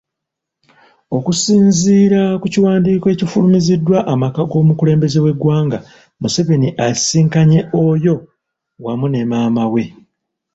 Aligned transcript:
Okusinziira 1.17 2.21
ku 2.41 2.45
kiwandiiko 2.53 3.07
ekifulumiziddwa 3.13 3.97
amaka 4.13 4.41
g'omukulembeze 4.49 5.19
w'eggwanga, 5.25 5.77
Museveni 6.21 6.69
asisinkanye 6.85 7.59
Oyo 7.85 8.15
wamu 8.83 9.05
ne 9.09 9.21
maama 9.31 9.63
we. 9.73 9.83